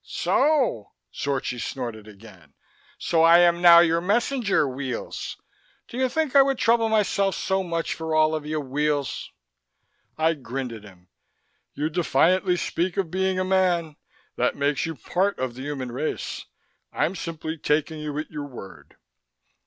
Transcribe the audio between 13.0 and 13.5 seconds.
being a